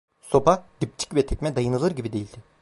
[0.21, 2.37] Sopa, dipçik ve tekme dayanılır gibi değildi.